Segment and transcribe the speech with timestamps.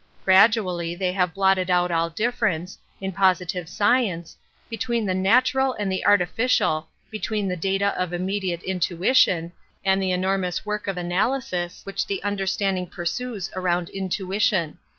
[0.25, 4.35] Gradually they have blotted out all difference, in positive science,
[4.67, 9.51] between the natural and the arti ficial, between the data of immediate intu ition,
[9.85, 13.81] and the enormous work of analysis which the understanding pursues round I r 78 An
[13.81, 14.77] Introduction to intuition.